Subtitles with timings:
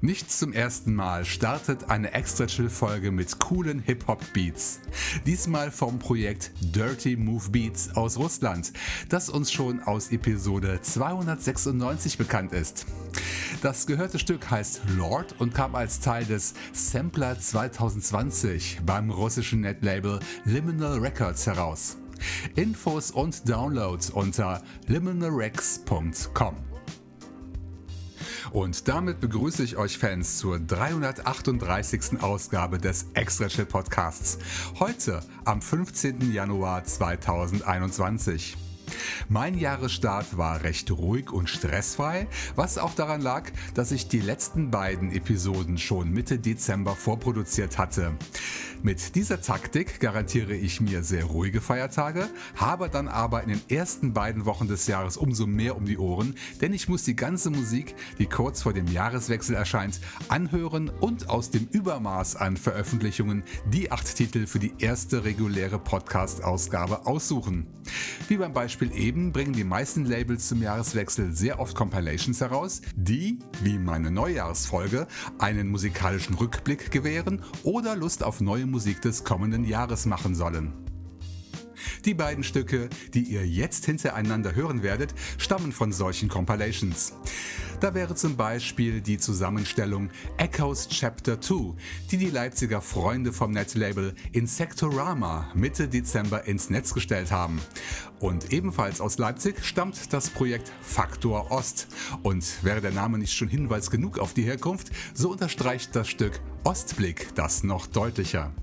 [0.00, 4.78] Nicht zum ersten Mal startet eine extra chill Folge mit coolen Hip-Hop-Beats.
[5.26, 8.72] Diesmal vom Projekt Dirty Move Beats aus Russland,
[9.08, 12.86] das uns schon aus Episode 296 bekannt ist.
[13.60, 20.20] Das gehörte Stück heißt Lord und kam als Teil des Sampler 2020 beim russischen Netlabel
[20.44, 21.96] Liminal Records heraus.
[22.54, 26.67] Infos und Downloads unter liminalrex.com.
[28.52, 32.20] Und damit begrüße ich euch Fans zur 338.
[32.20, 34.38] Ausgabe des Extra Chill Podcasts.
[34.78, 36.32] Heute am 15.
[36.32, 38.67] Januar 2021.
[39.28, 42.26] Mein Jahresstart war recht ruhig und stressfrei,
[42.56, 48.12] was auch daran lag, dass ich die letzten beiden Episoden schon Mitte Dezember vorproduziert hatte.
[48.82, 54.12] Mit dieser Taktik garantiere ich mir sehr ruhige Feiertage, habe dann aber in den ersten
[54.12, 57.96] beiden Wochen des Jahres umso mehr um die Ohren, denn ich muss die ganze Musik,
[58.20, 63.42] die kurz vor dem Jahreswechsel erscheint, anhören und aus dem Übermaß an Veröffentlichungen
[63.72, 67.66] die acht Titel für die erste reguläre Podcast-Ausgabe aussuchen.
[68.28, 73.38] Wie beim Beispiel eben bringen die meisten Labels zum Jahreswechsel sehr oft Compilations heraus, die,
[73.62, 75.06] wie meine Neujahrsfolge,
[75.38, 80.87] einen musikalischen Rückblick gewähren oder Lust auf neue Musik des kommenden Jahres machen sollen.
[82.08, 87.12] Die beiden Stücke, die ihr jetzt hintereinander hören werdet, stammen von solchen Compilations.
[87.80, 90.08] Da wäre zum Beispiel die Zusammenstellung
[90.38, 91.74] Echoes Chapter 2,
[92.10, 97.60] die die Leipziger Freunde vom Netlabel Insectorama Mitte Dezember ins Netz gestellt haben.
[98.20, 101.88] Und ebenfalls aus Leipzig stammt das Projekt Faktor Ost.
[102.22, 106.40] Und wäre der Name nicht schon Hinweis genug auf die Herkunft, so unterstreicht das Stück
[106.64, 108.54] Ostblick das noch deutlicher.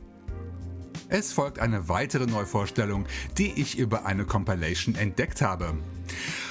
[1.10, 3.06] Es folgt eine weitere Neuvorstellung,
[3.38, 5.78] die ich über eine Compilation entdeckt habe.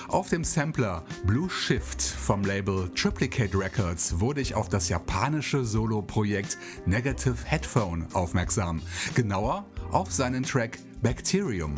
[0.09, 6.59] Auf dem Sampler Blue Shift vom Label Triplicate Records wurde ich auf das japanische Solo-Projekt
[6.87, 8.81] Negative Headphone aufmerksam.
[9.15, 11.75] Genauer auf seinen Track Bacterium.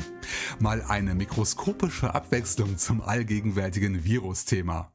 [0.59, 4.93] Mal eine mikroskopische Abwechslung zum allgegenwärtigen Virus-Thema.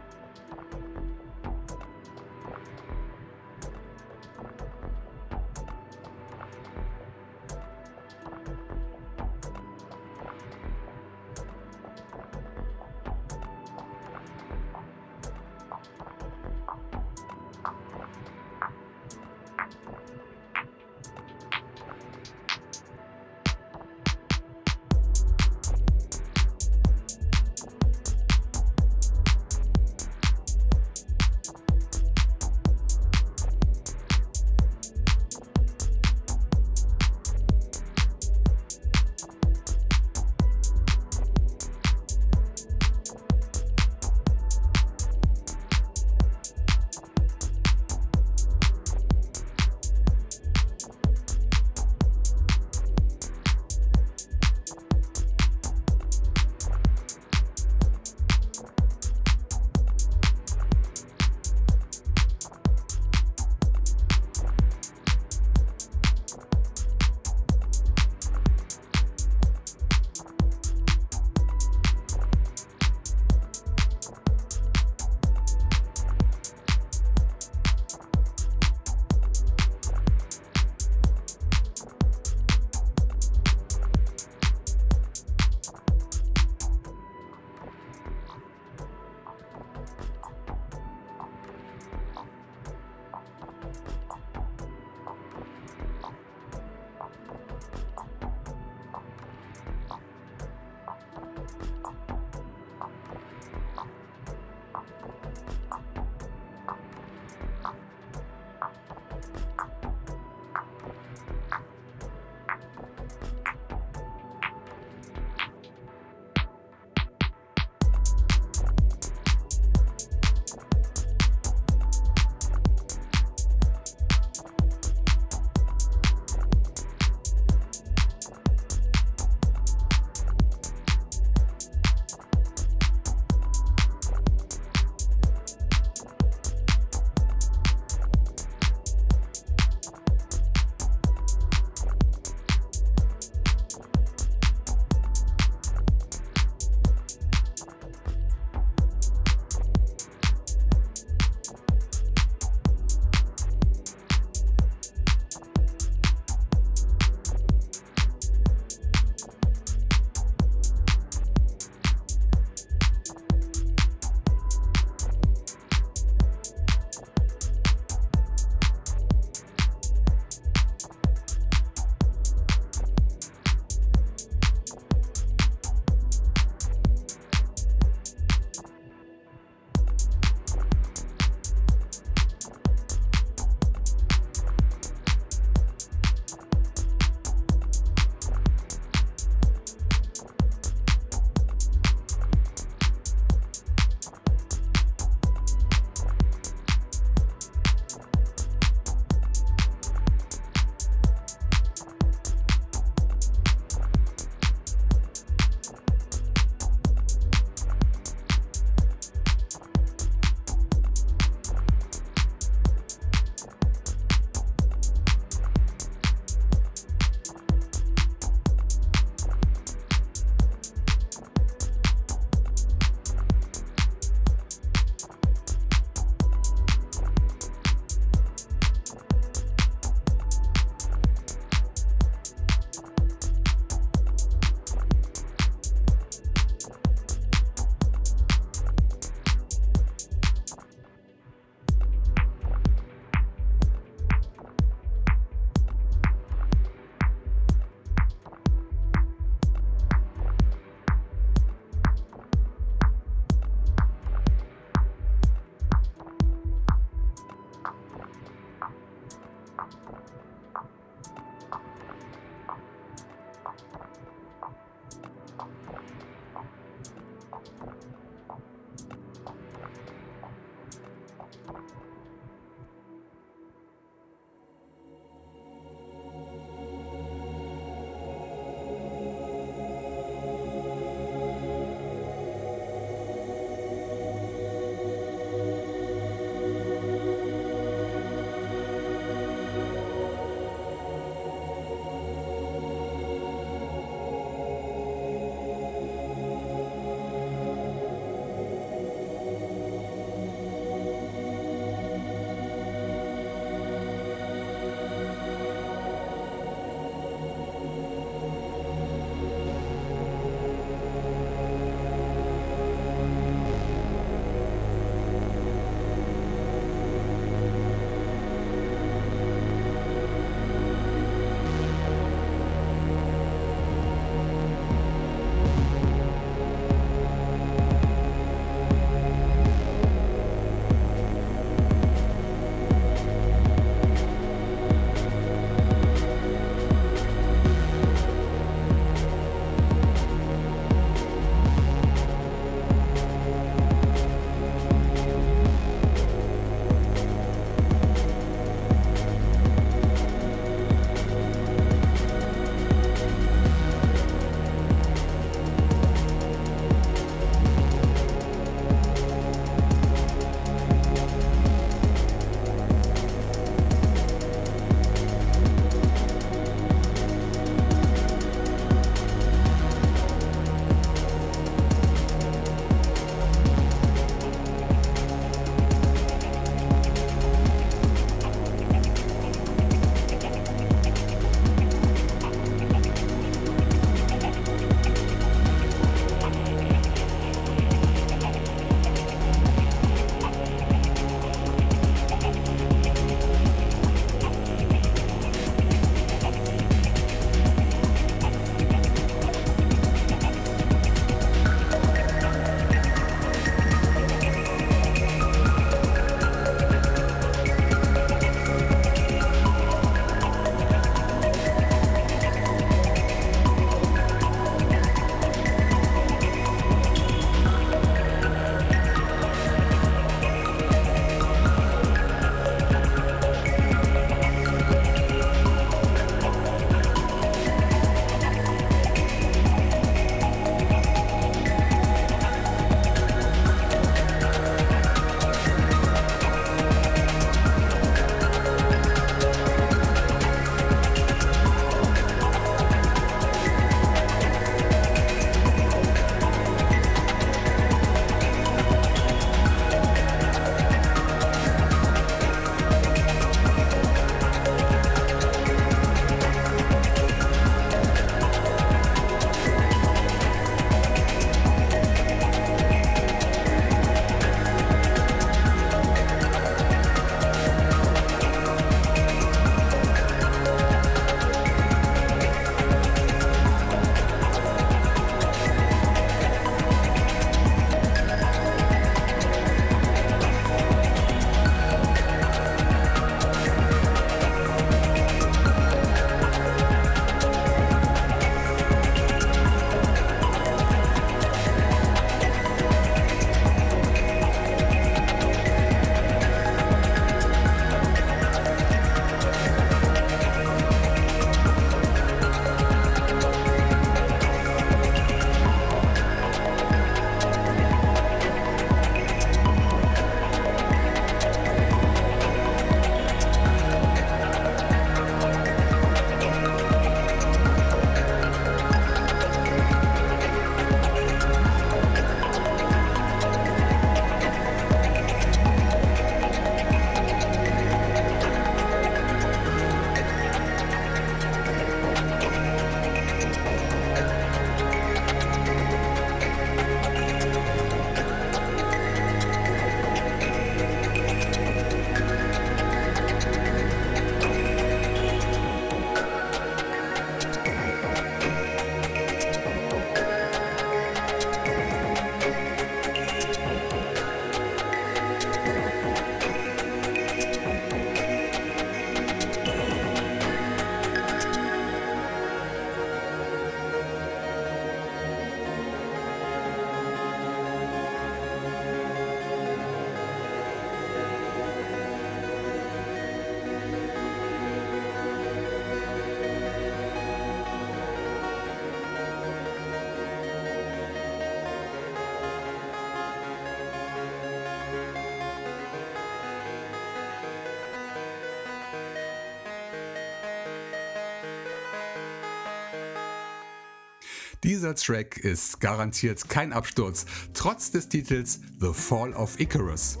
[594.66, 600.00] Dieser Track ist garantiert kein Absturz, trotz des Titels The Fall of Icarus.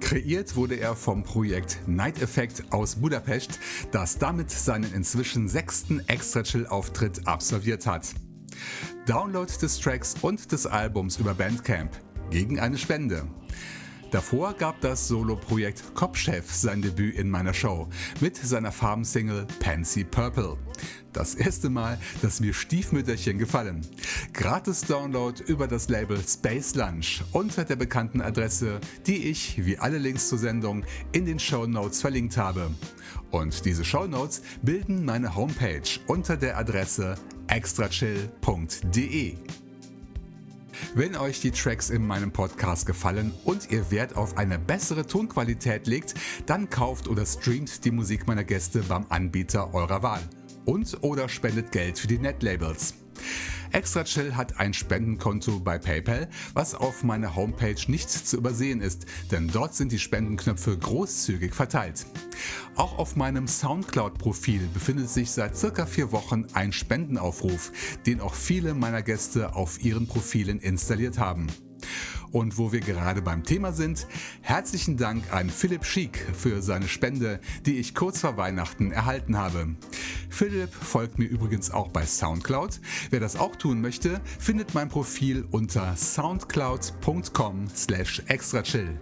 [0.00, 3.58] Kreiert wurde er vom Projekt Night Effect aus Budapest,
[3.92, 8.08] das damit seinen inzwischen sechsten Extra-Chill-Auftritt absolviert hat.
[9.06, 11.92] Download des Tracks und des Albums über Bandcamp
[12.28, 13.26] gegen eine Spende.
[14.14, 17.88] Davor gab das Solo-Projekt Kopfchef sein Debüt in meiner Show
[18.20, 20.56] mit seiner Farbensingle Pansy Purple.
[21.12, 23.84] Das erste Mal, dass mir Stiefmütterchen gefallen.
[24.32, 29.98] Gratis Download über das Label Space Lunch unter der bekannten Adresse, die ich, wie alle
[29.98, 32.70] Links zur Sendung, in den Show Notes verlinkt habe.
[33.32, 37.16] Und diese Show Notes bilden meine Homepage unter der Adresse
[37.48, 39.38] extrachill.de.
[40.94, 45.86] Wenn euch die Tracks in meinem Podcast gefallen und ihr Wert auf eine bessere Tonqualität
[45.86, 46.14] legt,
[46.46, 50.22] dann kauft oder streamt die Musik meiner Gäste beim Anbieter eurer Wahl
[50.64, 52.94] und oder spendet Geld für die Netlabels.
[53.74, 59.04] Extra Chill hat ein Spendenkonto bei PayPal, was auf meiner Homepage nicht zu übersehen ist,
[59.32, 62.06] denn dort sind die Spendenknöpfe großzügig verteilt.
[62.76, 67.72] Auch auf meinem Soundcloud-Profil befindet sich seit circa vier Wochen ein Spendenaufruf,
[68.06, 71.48] den auch viele meiner Gäste auf ihren Profilen installiert haben.
[72.34, 74.08] Und wo wir gerade beim Thema sind,
[74.42, 79.76] herzlichen Dank an Philipp Schick für seine Spende, die ich kurz vor Weihnachten erhalten habe.
[80.30, 82.80] Philipp folgt mir übrigens auch bei Soundcloud.
[83.10, 88.98] Wer das auch tun möchte, findet mein Profil unter soundcloud.com slash extrachill.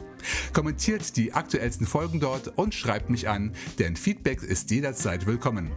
[0.52, 5.70] Kommentiert die aktuellsten Folgen dort und schreibt mich an, denn Feedback ist jederzeit willkommen.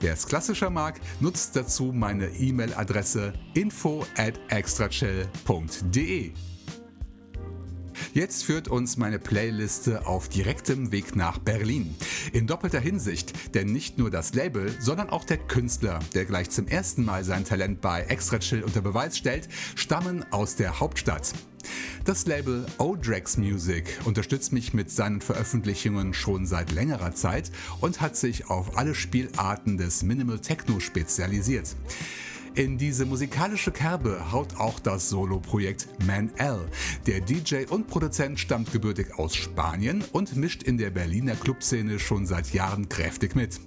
[0.00, 6.32] Wer es klassischer mag, nutzt dazu meine E-Mail-Adresse info at extrachill.de.
[8.14, 11.94] Jetzt führt uns meine Playliste auf direktem Weg nach Berlin.
[12.32, 16.66] In doppelter Hinsicht, denn nicht nur das Label, sondern auch der Künstler, der gleich zum
[16.66, 21.32] ersten Mal sein Talent bei Extra Chill unter Beweis stellt, stammen aus der Hauptstadt.
[22.04, 28.16] Das Label Odrex Music unterstützt mich mit seinen Veröffentlichungen schon seit längerer Zeit und hat
[28.16, 31.76] sich auf alle Spielarten des Minimal Techno spezialisiert.
[32.54, 36.58] In diese musikalische Kerbe haut auch das Solo-Projekt Man L.
[37.06, 42.26] Der DJ und Produzent stammt gebürtig aus Spanien und mischt in der Berliner Clubszene schon
[42.26, 43.60] seit Jahren kräftig mit.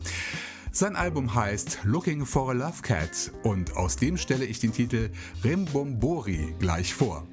[0.74, 5.12] Sein Album heißt Looking for a Love Cat und aus dem stelle ich den Titel
[5.46, 7.26] Rimbombori gleich vor.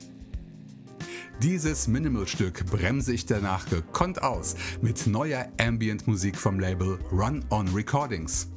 [1.43, 8.49] Dieses Minimalstück bremse ich danach gekonnt aus mit neuer Ambient-Musik vom Label Run On Recordings.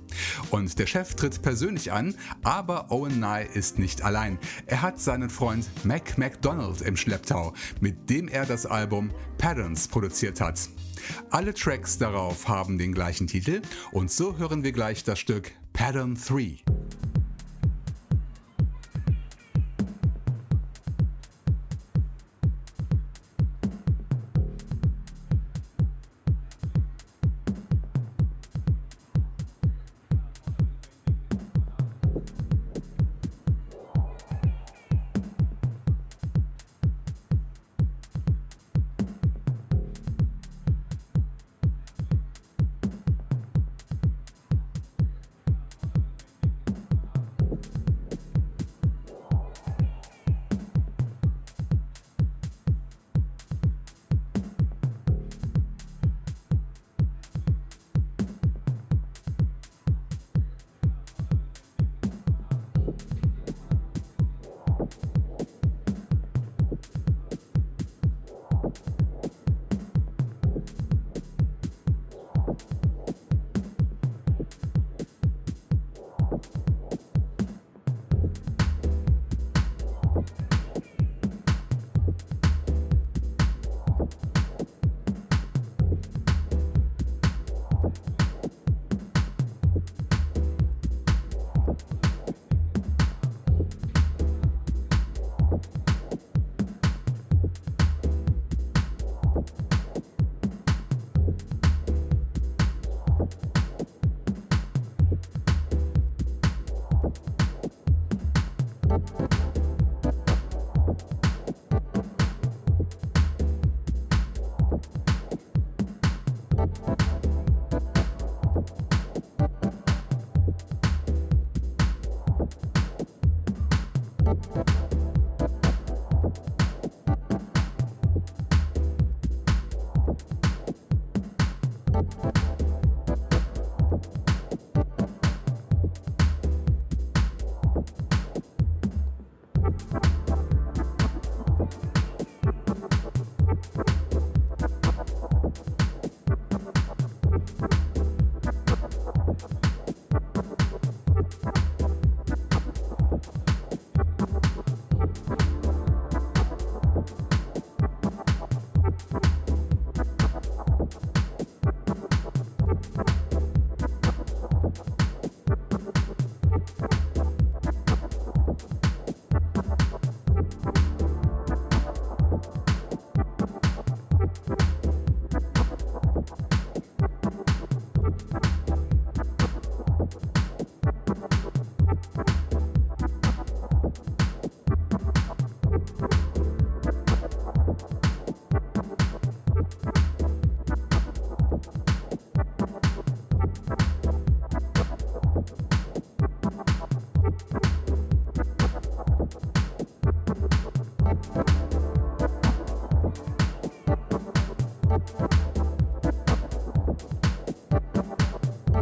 [0.50, 4.40] Und der Chef tritt persönlich an, aber Owen Nye ist nicht allein.
[4.66, 10.42] Er hat seinen Freund Mac McDonald im Schlepptau, mit dem er das Album Patterns produziert
[10.42, 10.70] hat.
[11.30, 13.62] Alle Tracks darauf haben den gleichen Titel
[13.92, 16.60] und so hören wir gleich das Stück Pattern 3.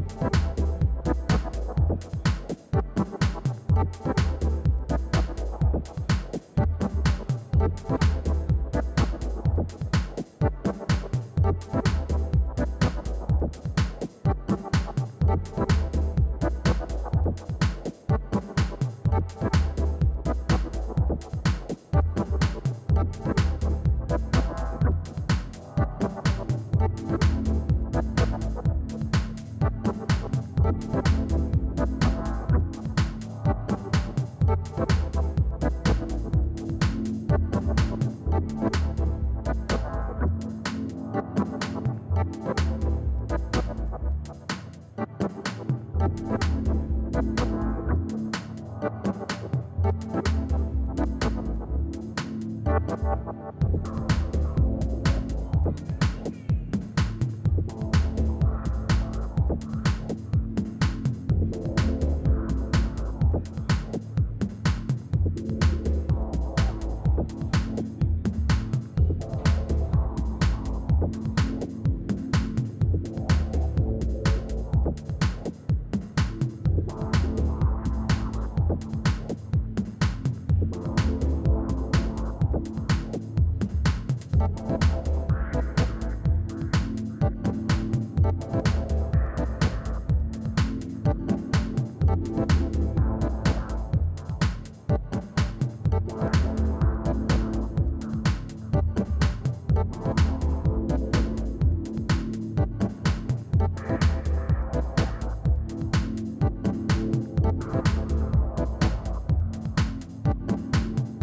[0.10, 0.41] you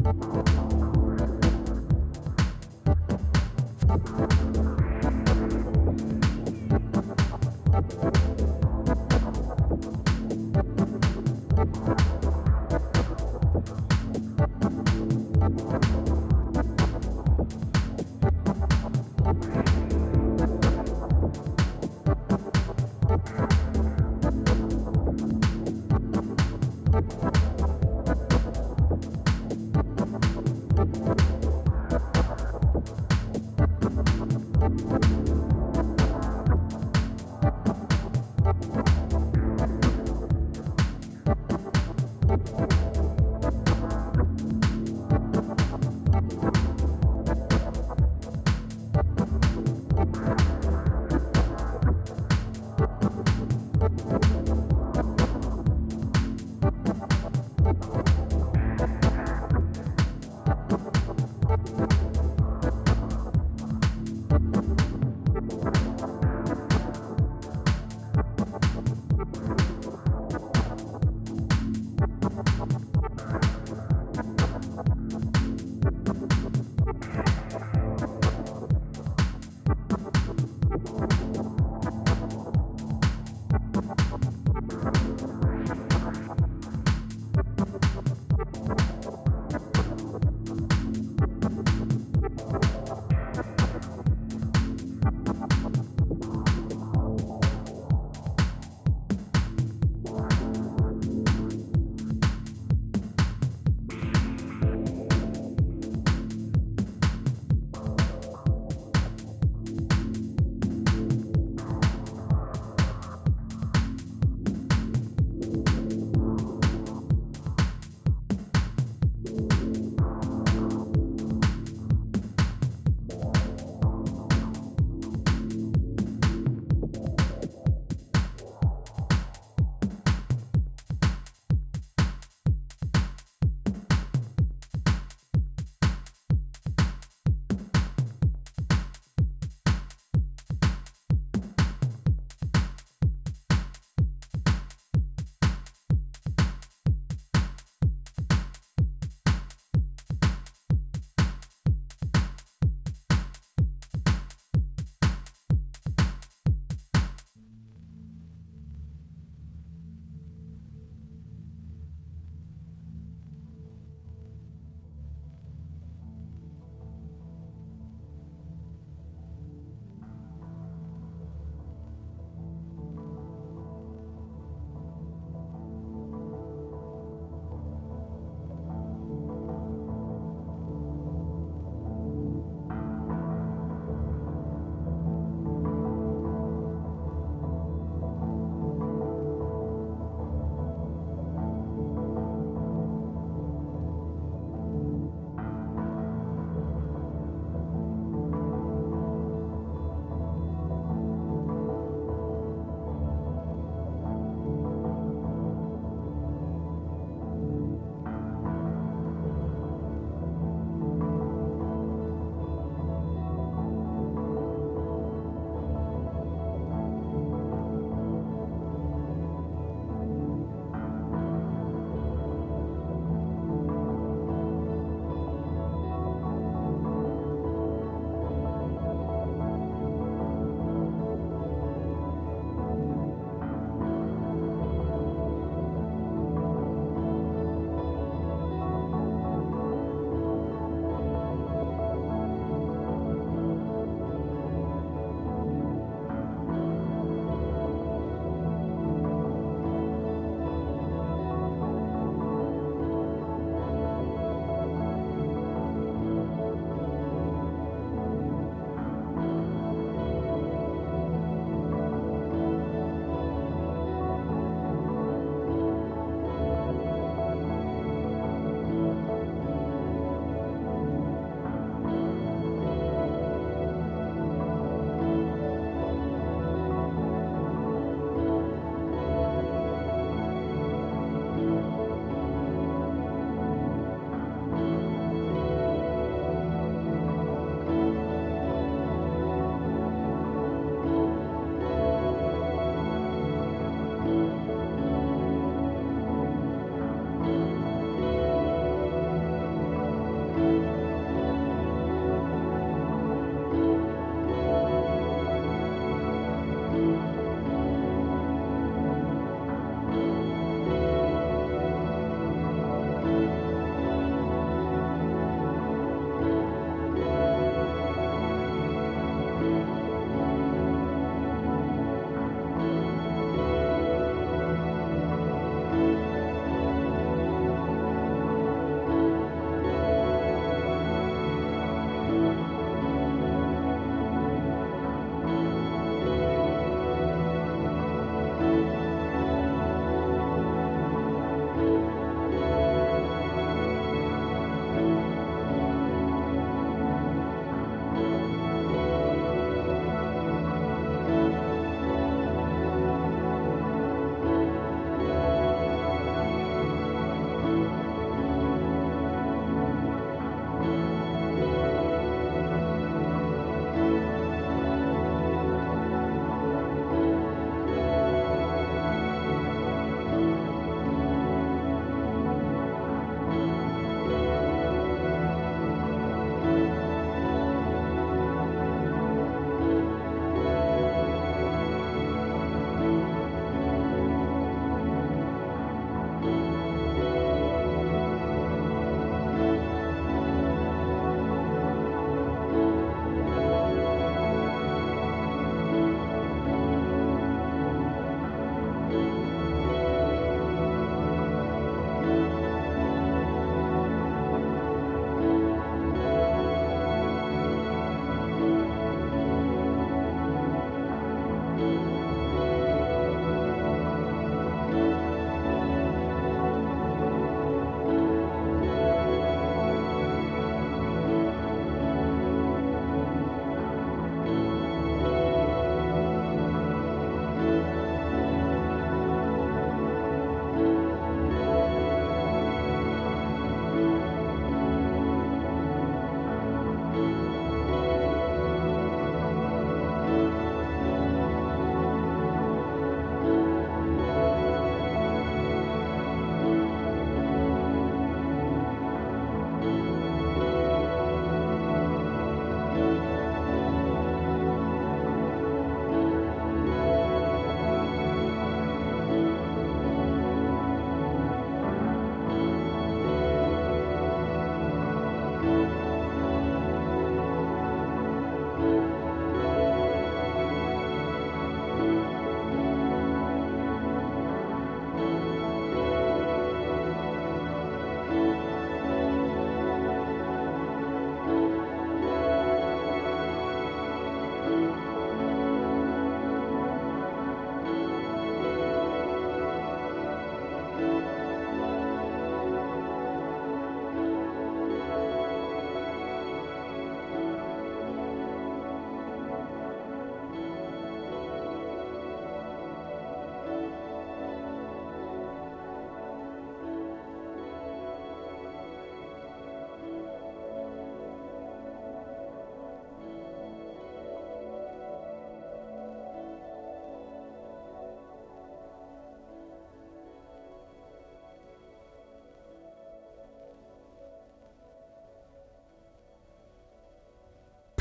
[0.08, 0.48] Thank
[4.42, 4.47] you.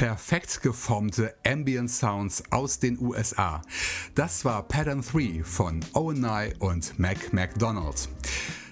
[0.08, 3.62] Perfekt geformte Ambient Sounds aus den USA.
[4.16, 8.08] Das war Pattern 3 von Owen Nye und Mac McDonald.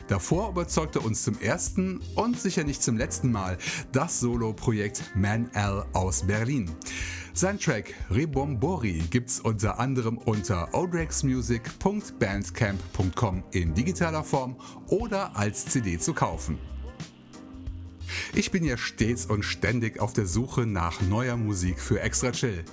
[0.07, 3.57] Davor überzeugte uns zum ersten und sicher nicht zum letzten Mal
[3.91, 6.69] das Solo-Projekt Man L aus Berlin.
[7.33, 16.13] Sein Track Rebombori gibt's unter anderem unter odrexmusic.bandcamp.com in digitaler Form oder als CD zu
[16.13, 16.59] kaufen.
[18.33, 22.63] Ich bin ja stets und ständig auf der Suche nach neuer Musik für Extra Chill.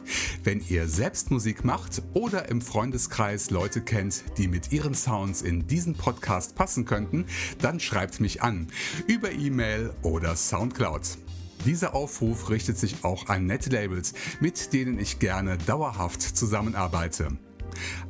[0.45, 5.67] Wenn ihr selbst Musik macht oder im Freundeskreis Leute kennt, die mit ihren Sounds in
[5.67, 7.27] diesen Podcast passen könnten,
[7.61, 8.69] dann schreibt mich an
[9.07, 11.19] über E-Mail oder Soundcloud.
[11.65, 17.39] Dieser Aufruf richtet sich auch an Netlabels, mit denen ich gerne dauerhaft zusammenarbeite.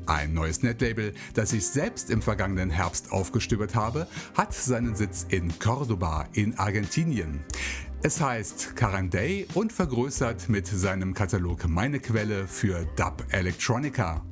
[0.07, 4.07] Ein neues Netlabel, das ich selbst im vergangenen Herbst aufgestöbert habe,
[4.37, 7.41] hat seinen Sitz in Cordoba in Argentinien.
[8.03, 14.25] Es heißt Caranday und vergrößert mit seinem Katalog meine Quelle für Dub Electronica.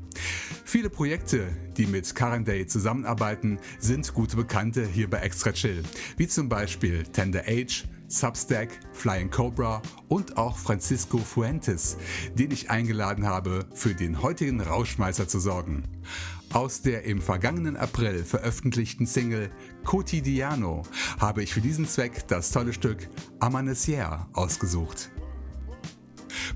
[0.64, 5.82] Viele Projekte, die mit Caranday zusammenarbeiten, sind gute Bekannte hier bei Extra Chill,
[6.16, 11.96] wie zum Beispiel Tender Age, Substack, Flying Cobra und auch Francisco Fuentes,
[12.34, 15.84] den ich eingeladen habe, für den heutigen Rauschmeißer zu sorgen.
[16.52, 19.50] Aus der im vergangenen April veröffentlichten Single
[19.84, 20.82] Cotidiano
[21.20, 23.08] habe ich für diesen Zweck das tolle Stück
[23.38, 25.12] Amanecer ausgesucht.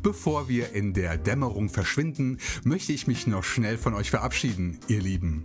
[0.03, 5.01] Bevor wir in der Dämmerung verschwinden, möchte ich mich noch schnell von euch verabschieden, ihr
[5.01, 5.45] Lieben.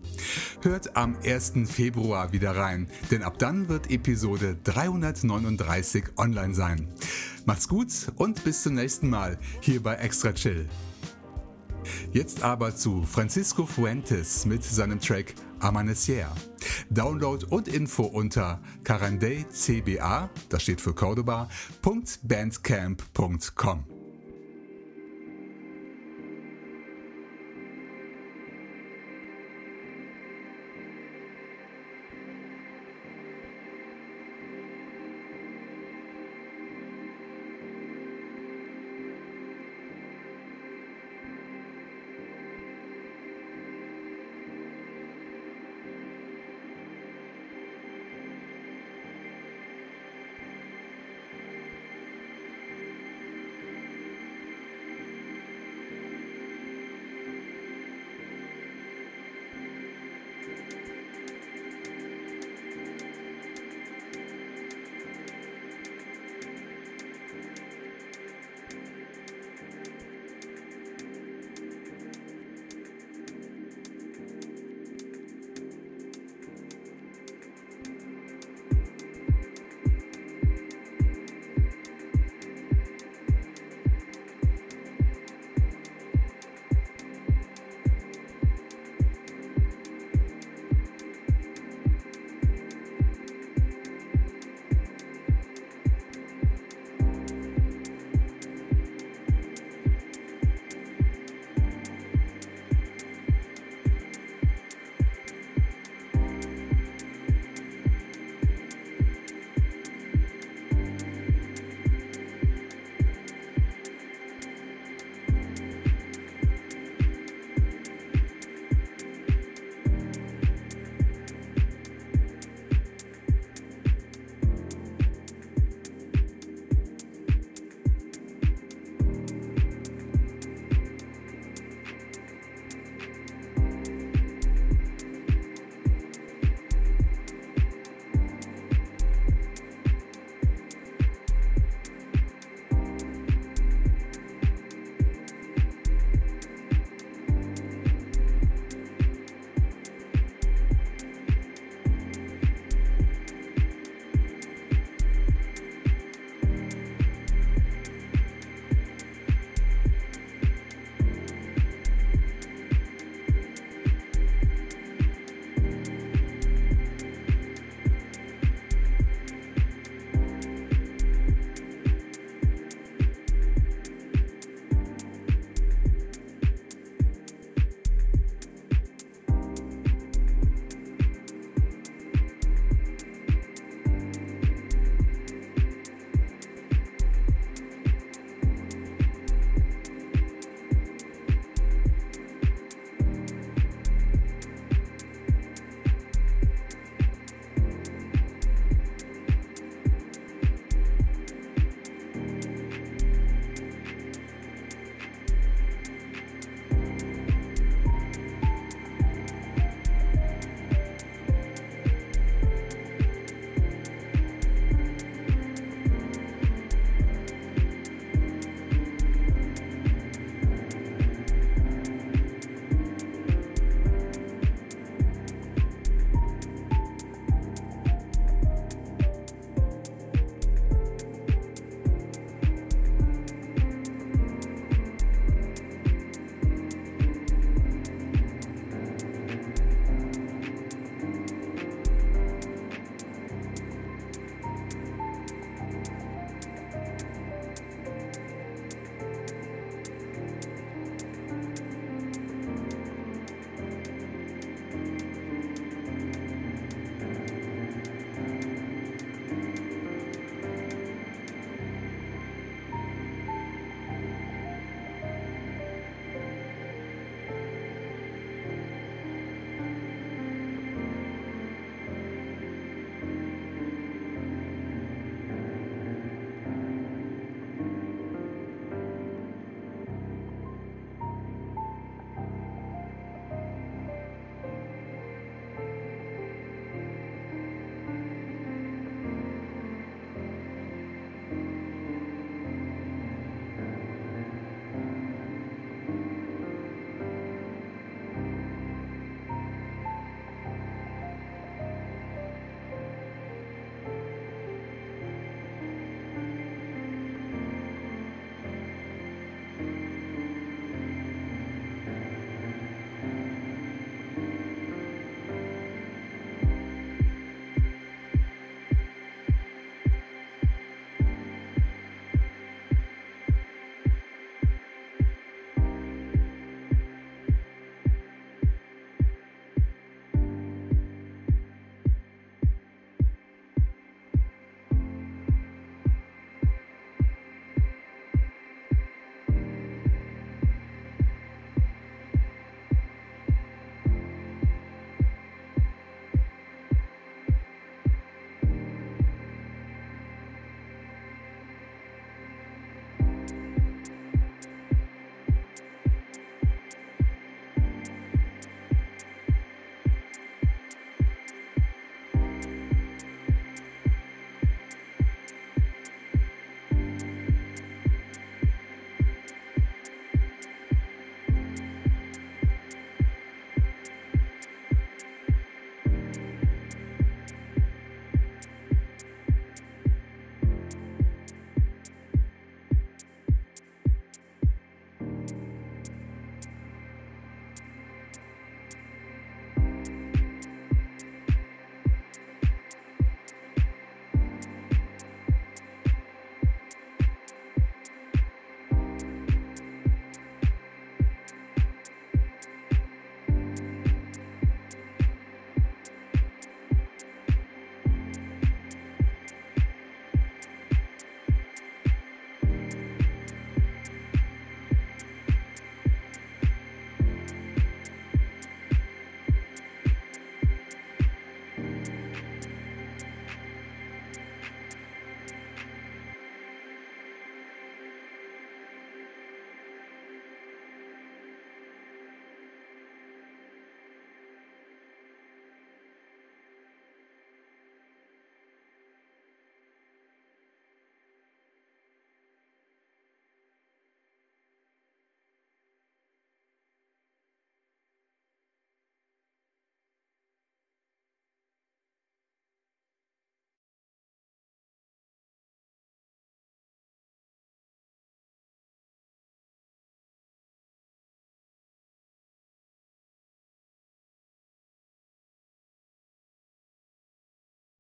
[0.62, 1.54] Hört am 1.
[1.66, 6.88] Februar wieder rein, denn ab dann wird Episode 339 online sein.
[7.46, 10.68] Macht's gut und bis zum nächsten Mal hier bei Extra Chill.
[12.12, 16.34] Jetzt aber zu Francisco Fuentes mit seinem Track Amanecer.
[16.90, 21.50] Download und Info unter carandeycba, das steht für Cordoba,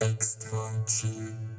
[0.01, 1.58] Extra chill.